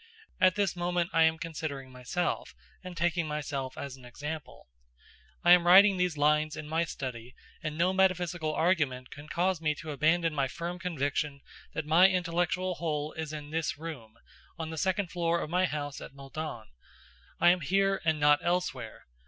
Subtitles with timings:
[0.39, 4.67] At this moment I am considering myself, and taking myself as an example.
[5.43, 9.75] I am writing these lines in my study, and no metaphysical argument can cause me
[9.75, 11.41] to abandon my firm conviction
[11.73, 14.15] that my intellectual whole is in this room,
[14.57, 16.65] on the second floor of my house at Meudon.
[17.39, 19.05] I am here, and not elsewhere.